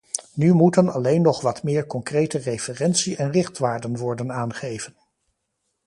[0.33, 4.95] Nu moeten alleen nog wat meer concrete referentie- en richtwaarden worden aangeven.